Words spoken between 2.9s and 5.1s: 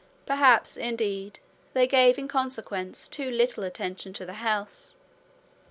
too little attention to the house.